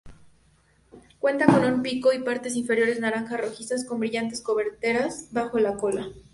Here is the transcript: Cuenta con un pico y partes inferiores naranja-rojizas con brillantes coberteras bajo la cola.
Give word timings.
Cuenta 1.19 1.45
con 1.45 1.63
un 1.63 1.83
pico 1.83 2.11
y 2.11 2.17
partes 2.23 2.55
inferiores 2.55 2.99
naranja-rojizas 2.99 3.85
con 3.85 3.99
brillantes 3.99 4.41
coberteras 4.41 5.27
bajo 5.31 5.59
la 5.59 5.75
cola. 5.77 6.09